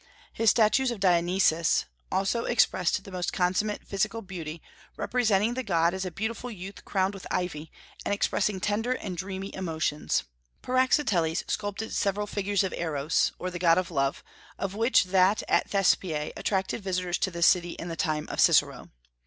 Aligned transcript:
His 0.33 0.49
statues 0.49 0.89
of 0.89 0.99
Dionysus 0.99 1.85
also 2.11 2.45
expressed 2.45 3.03
the 3.03 3.11
most 3.11 3.31
consummate 3.31 3.85
physical 3.85 4.23
beauty, 4.23 4.59
representing 4.97 5.53
the 5.53 5.61
god 5.61 5.93
as 5.93 6.05
a 6.05 6.09
beautiful 6.09 6.49
youth 6.49 6.83
crowned 6.85 7.13
with 7.13 7.27
ivy, 7.29 7.71
and 8.03 8.11
expressing 8.11 8.59
tender 8.59 8.93
and 8.93 9.15
dreamy 9.15 9.53
emotions. 9.53 10.23
Praxiteles 10.63 11.43
sculptured 11.47 11.91
several 11.93 12.25
figures 12.25 12.63
of 12.63 12.73
Eros, 12.73 13.31
or 13.37 13.51
the 13.51 13.59
god 13.59 13.77
of 13.77 13.91
love, 13.91 14.23
of 14.57 14.73
which 14.73 15.03
that 15.03 15.43
at 15.47 15.69
Thespiae 15.69 16.33
attracted 16.35 16.81
visitors 16.81 17.19
to 17.19 17.29
the 17.29 17.43
city 17.43 17.73
in 17.73 17.87
the 17.87 17.95
time 17.95 18.27
of 18.29 18.41
Cicero. 18.41 18.89